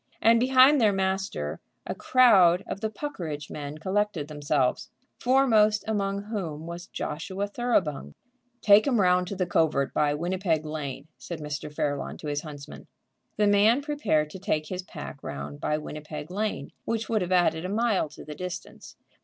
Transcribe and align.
And 0.19 0.39
behind 0.39 0.81
their 0.81 0.91
master 0.93 1.59
a 1.85 1.93
crowd 1.93 2.63
of 2.65 2.81
the 2.81 2.89
Puckeridge 2.89 3.51
men 3.51 3.77
collected 3.77 4.27
themselves, 4.27 4.89
foremost 5.19 5.83
among 5.87 6.23
whom 6.23 6.65
was 6.65 6.87
Joshua 6.87 7.45
Thoroughbung. 7.47 8.15
"Take 8.63 8.87
'em 8.87 8.99
round 8.99 9.27
to 9.27 9.35
the 9.35 9.45
covert 9.45 9.93
by 9.93 10.15
Winnipeg 10.15 10.65
Lane," 10.65 11.07
said 11.19 11.39
Mr. 11.39 11.71
Fairlawn 11.71 12.17
to 12.17 12.25
his 12.27 12.41
huntsman. 12.41 12.87
The 13.37 13.45
man 13.45 13.83
prepared 13.83 14.31
to 14.31 14.39
take 14.39 14.65
his 14.69 14.81
pack 14.81 15.21
round 15.21 15.61
by 15.61 15.77
Winnipeg 15.77 16.31
Lane, 16.31 16.71
which 16.83 17.07
would 17.07 17.21
have 17.21 17.31
added 17.31 17.63
a 17.63 17.69
mile 17.69 18.09
to 18.09 18.25
the 18.25 18.33
distance. 18.33 18.95